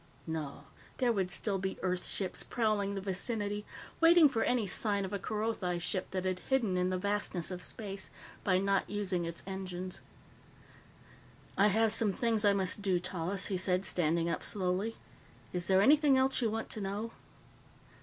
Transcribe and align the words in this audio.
No. 0.25 0.63
There 0.97 1.11
would 1.13 1.29
still 1.29 1.59
be 1.59 1.77
Earth 1.83 2.07
ships 2.07 2.41
prowling 2.41 2.95
the 2.95 3.01
vicinity, 3.01 3.67
waiting 3.99 4.27
for 4.27 4.41
any 4.41 4.65
sign 4.65 5.05
of 5.05 5.13
a 5.13 5.19
Kerothi 5.19 5.77
ship 5.77 6.09
that 6.09 6.25
had 6.25 6.39
hidden 6.39 6.75
in 6.75 6.89
the 6.89 6.97
vastness 6.97 7.51
of 7.51 7.61
space 7.61 8.09
by 8.43 8.57
not 8.57 8.89
using 8.89 9.25
its 9.25 9.43
engines. 9.45 10.01
"I 11.55 11.67
have 11.67 11.93
some 11.93 12.13
things 12.13 12.43
I 12.43 12.53
must 12.53 12.81
do, 12.81 12.99
Tallis," 12.99 13.49
he 13.49 13.57
said, 13.57 13.85
standing 13.85 14.27
up 14.27 14.41
slowly. 14.41 14.97
"Is 15.53 15.67
there 15.67 15.83
anything 15.83 16.17
else 16.17 16.41
you 16.41 16.49
want 16.49 16.71
to 16.71 16.81
know?" 16.81 17.11